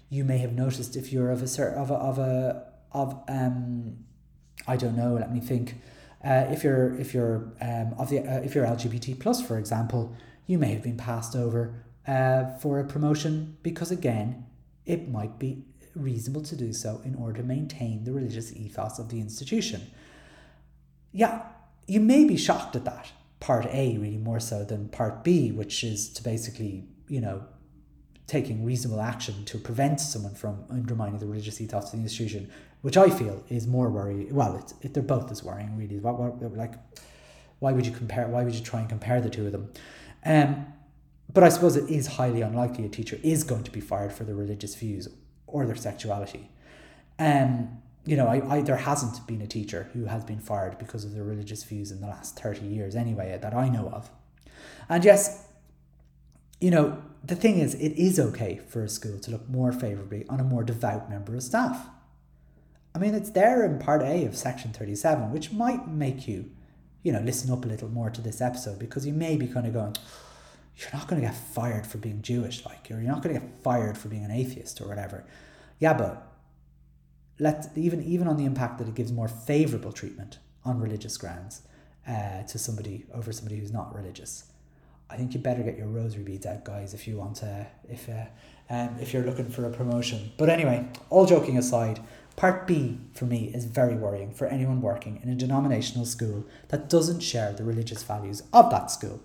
[0.08, 3.98] You may have noticed if you're of a certain of a of a of um,
[4.66, 5.14] I don't know.
[5.14, 5.74] Let me think.
[6.24, 10.16] Uh, if you're if you're um, of the uh, if you're LGBT plus, for example,
[10.46, 14.46] you may have been passed over uh, for a promotion because, again,
[14.84, 15.64] it might be
[15.96, 19.82] reasonable to do so in order to maintain the religious ethos of the institution.
[21.12, 21.42] Yeah,
[21.86, 25.82] you may be shocked at that, part A, really more so than part B, which
[25.82, 27.44] is to basically, you know,
[28.26, 32.50] taking reasonable action to prevent someone from undermining the religious ethos of the institution,
[32.82, 34.34] which I feel is more worrying.
[34.34, 35.98] Well, it's, it, they're both as worrying, really.
[35.98, 36.74] What, what, like,
[37.60, 38.26] why would you compare?
[38.28, 39.72] Why would you try and compare the two of them?
[40.24, 40.66] Um,
[41.32, 44.24] but I suppose it is highly unlikely a teacher is going to be fired for
[44.24, 45.08] their religious views
[45.46, 46.50] or their sexuality.
[47.18, 51.04] Um, you know, I, I there hasn't been a teacher who has been fired because
[51.04, 54.10] of their religious views in the last 30 years anyway that I know of.
[54.88, 55.46] And yes,
[56.60, 60.24] you know, the thing is it is okay for a school to look more favourably
[60.28, 61.88] on a more devout member of staff.
[62.94, 66.50] I mean, it's there in part A of section 37, which might make you
[67.06, 69.64] you know, listen up a little more to this episode because you may be kind
[69.64, 69.94] of going,
[70.78, 73.40] you're not going to get fired for being Jewish, like, or you're not going to
[73.40, 75.24] get fired for being an atheist or whatever.
[75.78, 76.32] Yeah, but
[77.38, 81.62] let even even on the impact that it gives more favorable treatment on religious grounds
[82.08, 84.44] uh, to somebody over somebody who's not religious.
[85.08, 88.08] I think you better get your rosary beads out, guys, if you want to, if
[88.08, 88.26] uh,
[88.68, 90.32] um, if you're looking for a promotion.
[90.36, 92.00] But anyway, all joking aside,
[92.36, 96.90] Part B for me is very worrying for anyone working in a denominational school that
[96.90, 99.22] doesn't share the religious values of that school.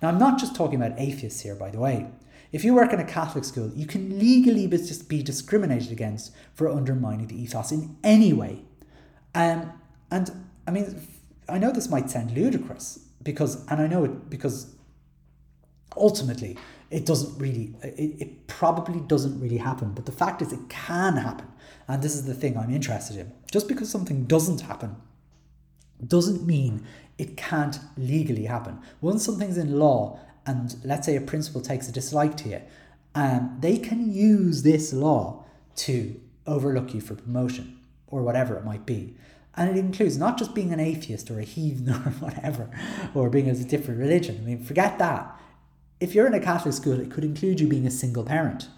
[0.00, 2.06] Now, I'm not just talking about atheists here, by the way.
[2.52, 6.68] If you work in a Catholic school, you can legally just be discriminated against for
[6.68, 8.62] undermining the ethos in any way.
[9.34, 9.72] Um,
[10.10, 10.30] and
[10.66, 11.06] I mean,
[11.48, 14.74] I know this might sound ludicrous because, and I know it because
[15.96, 16.56] ultimately
[16.90, 19.92] it doesn't really, it, it probably doesn't really happen.
[19.92, 21.48] But the fact is, it can happen.
[21.88, 23.32] And this is the thing I'm interested in.
[23.50, 24.96] Just because something doesn't happen
[26.06, 26.86] doesn't mean
[27.18, 28.78] it can't legally happen.
[29.00, 32.62] Once something's in law, and let's say a principal takes a dislike to you,
[33.14, 35.44] um, they can use this law
[35.76, 39.14] to overlook you for promotion or whatever it might be.
[39.56, 42.70] And it includes not just being an atheist or a heathen or whatever,
[43.14, 44.38] or being of a different religion.
[44.38, 45.40] I mean, forget that.
[45.98, 48.68] If you're in a Catholic school, it could include you being a single parent.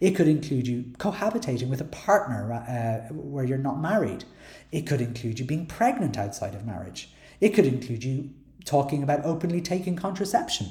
[0.00, 4.24] It could include you cohabitating with a partner uh, where you're not married.
[4.70, 7.10] It could include you being pregnant outside of marriage.
[7.40, 8.30] It could include you
[8.64, 10.68] talking about openly taking contraception.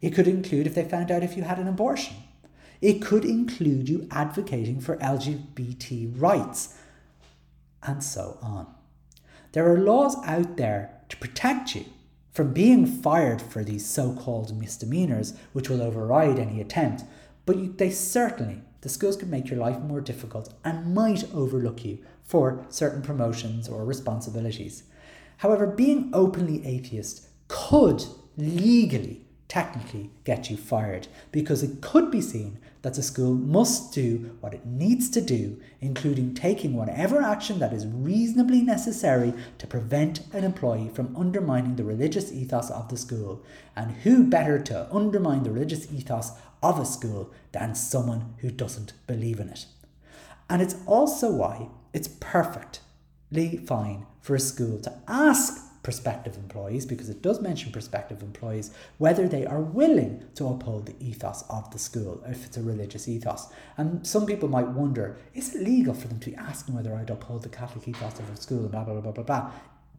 [0.00, 2.16] It could include if they found out if you had an abortion.
[2.80, 6.76] It could include you advocating for LGBT rights,
[7.82, 8.66] and so on.
[9.52, 11.84] There are laws out there to protect you
[12.32, 17.04] from being fired for these so called misdemeanours, which will override any attempt,
[17.46, 21.84] but you, they certainly, the schools could make your life more difficult and might overlook
[21.84, 24.82] you for certain promotions or responsibilities.
[25.38, 28.04] However, being openly atheist could
[28.36, 34.36] legally technically get you fired because it could be seen that the school must do
[34.40, 40.20] what it needs to do, including taking whatever action that is reasonably necessary to prevent
[40.32, 43.42] an employee from undermining the religious ethos of the school.
[43.74, 48.92] And who better to undermine the religious ethos of a school than someone who doesn't
[49.06, 49.66] believe in it?
[50.50, 52.83] And it's also why it's perfectly
[53.66, 59.28] fine for a school to ask prospective employees, because it does mention prospective employees, whether
[59.28, 63.48] they are willing to uphold the ethos of the school, if it's a religious ethos.
[63.76, 67.10] And some people might wonder, is it legal for them to be asking whether I'd
[67.10, 69.50] uphold the Catholic ethos of a school blah, blah, blah, blah, blah.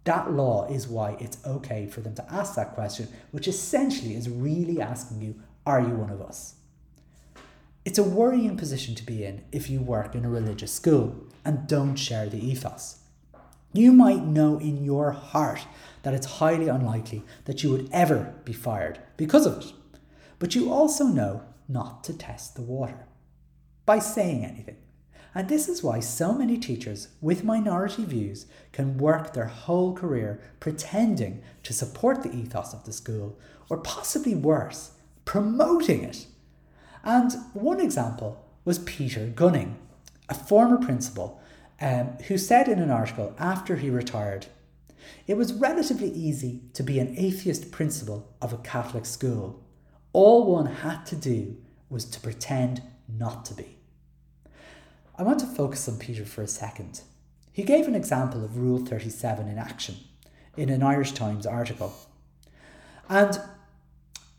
[0.05, 4.27] That law is why it's okay for them to ask that question, which essentially is
[4.27, 5.35] really asking you,
[5.67, 6.55] are you one of us?
[7.85, 11.67] It's a worrying position to be in if you work in a religious school and
[11.67, 13.01] don't share the ethos.
[13.75, 15.67] You might know in your heart
[16.03, 19.73] that it's highly unlikely that you would ever be fired because of it,
[20.39, 23.05] but you also know not to test the water
[23.85, 24.77] by saying anything.
[25.33, 30.39] And this is why so many teachers with minority views can work their whole career
[30.61, 33.37] pretending to support the ethos of the school,
[33.69, 34.91] or possibly worse,
[35.25, 36.27] promoting it.
[37.03, 39.75] And one example was Peter Gunning,
[40.29, 41.41] a former principal
[41.81, 44.47] um, who said in an article after he retired,
[45.27, 49.63] it was relatively easy to be an atheist principal of a Catholic school.
[50.13, 51.57] All one had to do
[51.89, 53.77] was to pretend not to be.
[55.17, 57.01] I want to focus on Peter for a second.
[57.51, 59.95] He gave an example of Rule 37 in action
[60.57, 61.93] in an Irish Times article.
[63.07, 63.39] And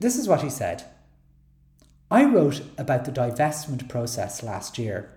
[0.00, 0.84] this is what he said
[2.10, 5.15] I wrote about the divestment process last year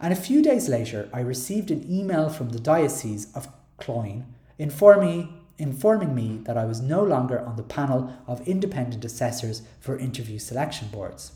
[0.00, 4.26] and a few days later, I received an email from the Diocese of Cloyne
[4.58, 9.98] informing, informing me that I was no longer on the panel of independent assessors for
[9.98, 11.32] interview selection boards.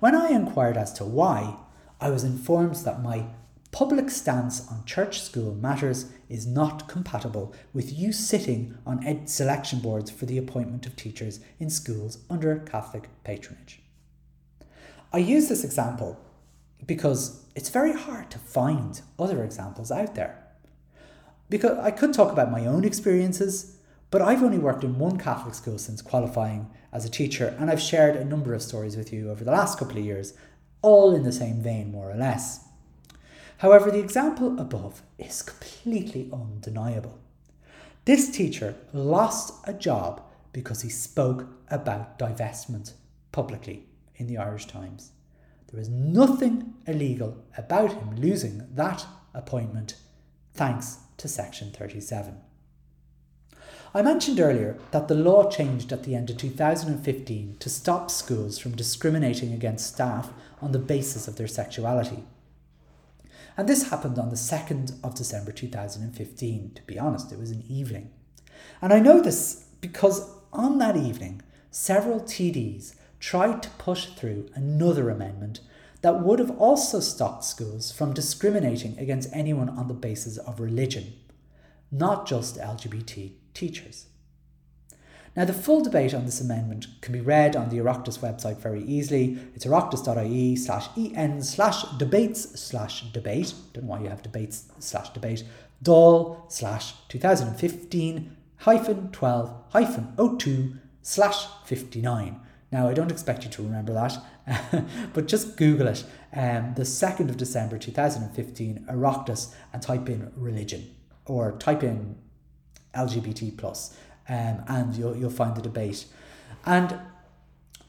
[0.00, 1.56] When I inquired as to why,
[2.00, 3.26] I was informed that my
[3.72, 9.80] public stance on church school matters is not compatible with you sitting on ed selection
[9.80, 13.80] boards for the appointment of teachers in schools under Catholic patronage.
[15.12, 16.18] I use this example
[16.86, 20.42] because it's very hard to find other examples out there.
[21.48, 23.76] Because I could talk about my own experiences,
[24.10, 27.80] but I've only worked in one Catholic school since qualifying as a teacher, and I've
[27.80, 30.34] shared a number of stories with you over the last couple of years,
[30.82, 32.64] all in the same vein, more or less.
[33.58, 37.18] However, the example above is completely undeniable.
[38.04, 40.20] This teacher lost a job
[40.52, 42.94] because he spoke about divestment
[43.30, 45.12] publicly in the Irish Times.
[45.72, 49.96] There is nothing illegal about him losing that appointment
[50.52, 52.36] thanks to Section 37.
[53.94, 58.58] I mentioned earlier that the law changed at the end of 2015 to stop schools
[58.58, 60.30] from discriminating against staff
[60.60, 62.24] on the basis of their sexuality.
[63.56, 66.72] And this happened on the 2nd of December 2015.
[66.74, 68.10] To be honest, it was an evening.
[68.80, 75.08] And I know this because on that evening, several TDs tried to push through another
[75.08, 75.60] amendment
[76.00, 81.12] that would have also stopped schools from discriminating against anyone on the basis of religion,
[81.92, 84.06] not just LGBT teachers.
[85.36, 88.82] Now, the full debate on this amendment can be read on the Oireachtas website very
[88.82, 89.38] easily.
[89.54, 93.54] It's oireachtas.ie slash en slash debates slash debate.
[93.72, 95.44] Don't know why you have debates slash debate.
[95.82, 102.40] Dáil slash 2015 hyphen 12 hyphen 02 slash 59.
[102.72, 104.18] Now, I don't expect you to remember that,
[105.12, 106.04] but just Google it.
[106.34, 110.94] Um, the 2nd of December 2015, Oireachtas, and type in religion
[111.26, 112.16] or type in
[112.94, 113.94] LGBT plus,
[114.28, 116.06] um, and you'll, you'll find the debate.
[116.64, 116.98] And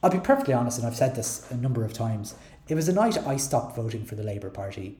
[0.04, 2.36] I'll be perfectly honest, and I've said this a number of times.
[2.68, 5.00] It was a night I stopped voting for the Labour Party.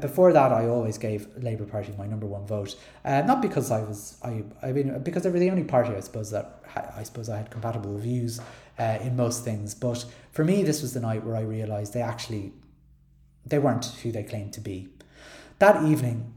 [0.00, 2.76] Before that, I always gave Labour Party my number one vote.
[3.04, 6.00] Uh, not because I was, I, I mean, because they were the only party I
[6.00, 6.62] suppose that
[6.96, 8.40] I suppose I had compatible views
[8.78, 9.74] uh, in most things.
[9.74, 12.52] But for me, this was the night where I realised they actually
[13.44, 14.88] they weren't who they claimed to be.
[15.58, 16.32] That evening,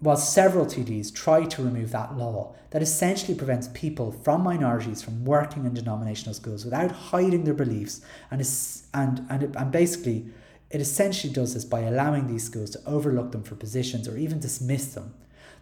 [0.00, 5.24] while several TDs tried to remove that law that essentially prevents people from minorities from
[5.24, 10.26] working in denominational schools without hiding their beliefs and is, and and and basically
[10.70, 14.38] it essentially does this by allowing these schools to overlook them for positions or even
[14.38, 15.14] dismiss them.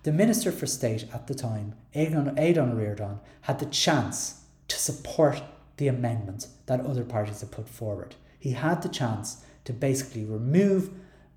[0.03, 5.43] The Minister for State at the time, Aodhán Ó Ríordáin, had the chance to support
[5.77, 8.15] the amendment that other parties had put forward.
[8.39, 10.91] He had the chance to basically remove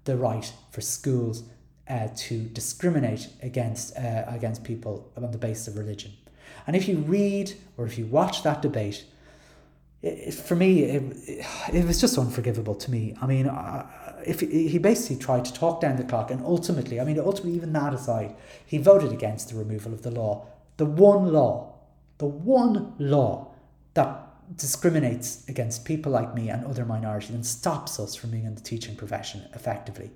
[0.06, 1.44] the right for schools
[1.88, 6.12] uh, to discriminate against uh, against people on the basis of religion.
[6.68, 9.06] And if you read or if you watch that debate,
[10.02, 13.16] it, for me, it, it was just unforgivable to me.
[13.22, 13.52] I mean,
[14.26, 17.74] if he basically tried to talk down the clock, and ultimately, I mean, ultimately, even
[17.74, 18.36] that aside,
[18.66, 20.48] he voted against the removal of the law,
[20.78, 21.76] the one law,
[22.18, 23.52] the one law
[23.94, 24.26] that
[24.56, 28.62] discriminates against people like me and other minorities and stops us from being in the
[28.62, 30.12] teaching profession effectively.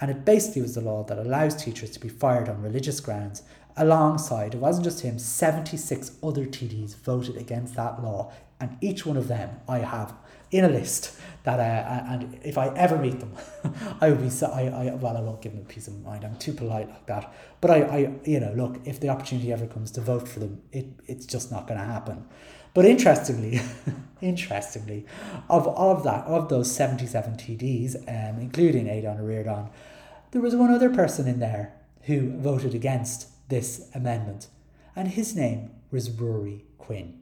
[0.00, 3.42] And it basically was the law that allows teachers to be fired on religious grounds.
[3.76, 8.32] Alongside, it wasn't just him, 76 other TDs voted against that law.
[8.60, 10.14] And each one of them I have
[10.52, 13.32] in a list that, uh, and if I ever meet them,
[14.00, 16.24] I would be so, I, I, well, I won't give them a piece of mind.
[16.24, 17.34] I'm too polite like that.
[17.60, 20.62] But I, I, you know, look, if the opportunity ever comes to vote for them,
[20.70, 22.24] it, it's just not going to happen.
[22.74, 23.60] But interestingly,
[24.20, 25.06] interestingly,
[25.50, 29.70] of, of that, of those 77 TDs, um, including Aodhán Ó Ríordáin,
[30.30, 34.48] there was one other person in there who voted against this amendment,
[34.96, 37.20] and his name was Ruairi Quinn,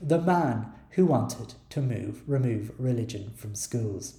[0.00, 4.18] the man who wanted to move, remove religion from schools.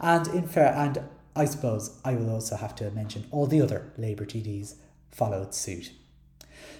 [0.00, 1.02] And in fair, and
[1.36, 4.74] I suppose I will also have to mention all the other Labour TDs
[5.10, 5.92] followed suit.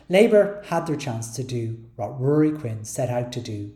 [0.08, 3.72] Labour had their chance to do what Ruairi Quinn set out to do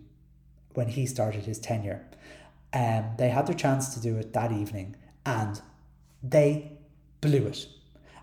[0.74, 2.06] when he started his tenure.
[2.72, 5.60] Um, they had their chance to do it that evening and
[6.22, 6.72] they
[7.20, 7.66] blew it.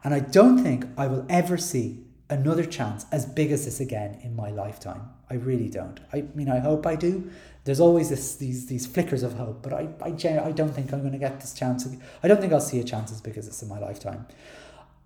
[0.05, 4.19] And I don't think I will ever see another chance as big as this again
[4.21, 5.09] in my lifetime.
[5.31, 5.99] I really don't.
[6.13, 7.31] I mean, I hope I do.
[7.63, 10.09] There's always this, these these flickers of hope, but I, I,
[10.49, 11.87] I don't think I'm going to get this chance.
[12.21, 14.27] I don't think I'll see a chance as big as this in my lifetime.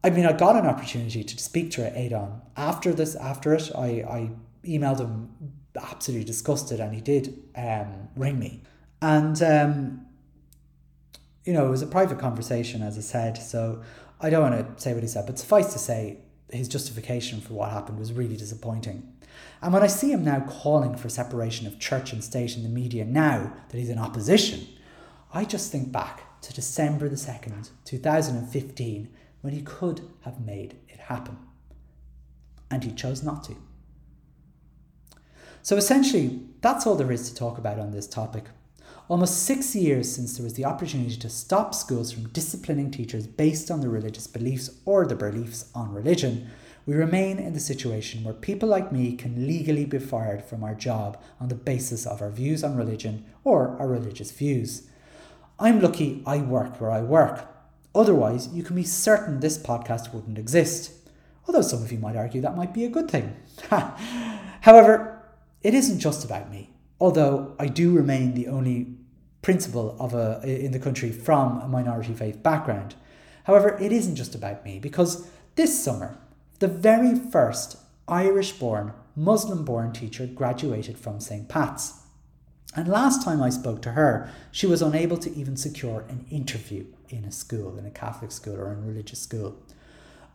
[0.04, 3.16] I mean, I got an opportunity to speak to Aodhán after this.
[3.16, 3.88] After it, I,
[4.18, 4.32] I
[4.66, 5.30] emailed him
[5.82, 8.64] absolutely disgusted, and he did um, ring me.
[9.02, 10.06] And um,
[11.45, 13.38] you know, it was a private conversation, as I said.
[13.38, 13.82] So
[14.22, 16.20] I don't want to say what he said, but suffice to say,
[16.51, 19.13] his justification for what happened was really disappointing.
[19.61, 22.70] And when I see him now calling for separation of church and state in the
[22.70, 24.67] media now that he's in opposition,
[25.34, 29.09] I just think back to December the 2nd, 2015,
[29.41, 31.38] when he could have made it happen.
[32.72, 33.55] And he chose not to.
[35.61, 38.45] So essentially, that's all there is to talk about on this topic.
[39.10, 43.72] Almost six years since there was the opportunity to stop schools from disciplining teachers based
[43.72, 46.47] on their religious beliefs or their beliefs on religion,
[46.86, 50.76] we remain in the situation where people like me can legally be fired from our
[50.76, 54.88] job on the basis of our views on religion or our religious views.
[55.57, 57.47] I'm lucky I work where I work.
[57.95, 60.91] Otherwise, you can be certain this podcast wouldn't exist.
[61.47, 63.36] Although some of you might argue that might be a good thing.
[64.62, 65.24] However,
[65.64, 66.76] it isn't just about me.
[67.01, 68.99] Although I do remain the only
[69.42, 72.96] principal of a in the country from a minority faith background.
[73.46, 76.18] However, it isn't just about me because this summer,
[76.60, 77.78] the very first
[78.08, 81.48] Irish-born, Muslim-born teacher graduated from St.
[81.48, 81.94] Pat's.
[82.76, 86.86] And last time I spoke to her, she was unable to even secure an interview
[87.10, 89.56] in a school, in a Catholic school or in a religious school.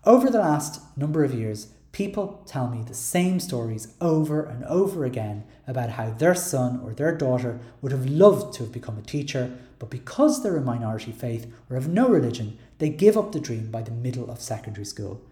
[0.04, 5.04] Over the last number of years, people tell me the same stories over and over
[5.04, 9.02] again about how their son or their daughter would have loved to have become a
[9.02, 13.38] teacher, but because they're a minority faith or have no religion, they give up the
[13.38, 15.22] dream by the middle of secondary school.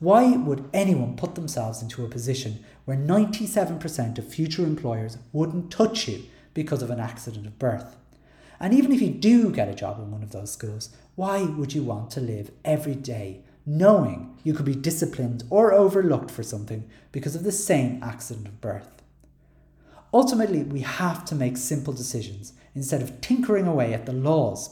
[0.00, 6.08] Why would anyone put themselves into a position where 97% of future employers wouldn't touch
[6.08, 7.96] you because of an accident of birth?
[8.58, 11.74] And even if you do get a job in one of those schools, why would
[11.74, 16.88] you want to live every day knowing you could be disciplined or overlooked for something
[17.12, 19.02] because of the same accident of birth?
[20.12, 24.70] Ultimately, we have to make simple decisions instead of tinkering away at the laws.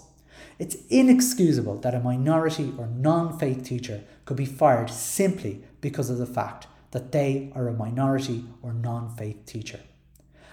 [0.59, 6.17] It's inexcusable that a minority or non faith teacher could be fired simply because of
[6.17, 9.81] the fact that they are a minority or non faith teacher.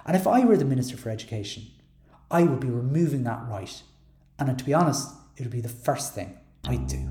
[0.05, 1.67] And if I were the Minister for Education,
[2.29, 3.81] I would be removing that right.
[4.37, 7.09] And to be honest, it would be the first thing I'd do.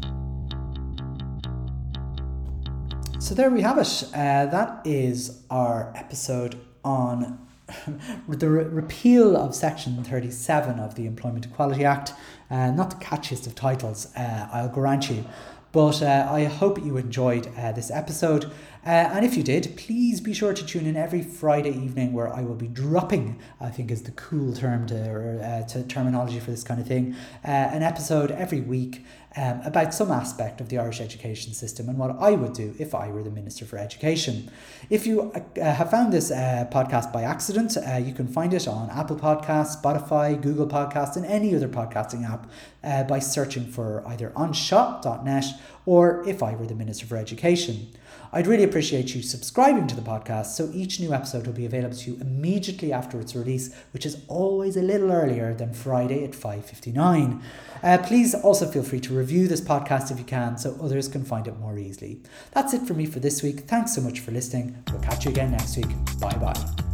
[3.23, 4.05] So there we have it.
[4.13, 7.39] Uh, that is our episode on
[8.29, 12.15] the re- repeal of Section 37 of the Employment Equality Act.
[12.51, 15.25] Uh, not the catchiest of titles, uh, I'll grant you,
[15.71, 18.47] But uh, I hope you enjoyed uh, this episode.
[18.85, 22.29] Uh, and if you did, please be sure to tune in every Friday evening where
[22.29, 26.41] I will be dropping, I think is the cool term to, or, uh, to terminology
[26.41, 27.15] for this kind of thing,
[27.45, 29.07] uh, an episode every week
[29.37, 32.95] um, about some aspect of the Irish education system and what I would do if
[32.95, 34.51] I were the Minister for Education.
[34.91, 38.69] If you uh, have found this uh, podcast by accident, uh, you can find it
[38.69, 42.51] on Apple Podcasts, Spotify, Google Podcasts, and any other podcasting app
[42.85, 45.45] uh, by searching for either onshot.net
[45.87, 47.89] or if I were the Minister for Education.
[48.35, 51.97] I'd really appreciate you subscribing to the podcast so each new episode will be available
[51.97, 56.35] to you immediately after its release, which is always a little earlier than Friday at
[56.35, 57.43] 5:59.
[57.83, 61.25] Uh, please also feel free to review this podcast if you can so others can
[61.25, 62.21] find it more easily.
[62.53, 63.61] That's it for me for this week.
[63.61, 64.83] Thanks so much for listening.
[64.91, 65.91] We'll catch you again next week.
[66.19, 66.92] Bye bye.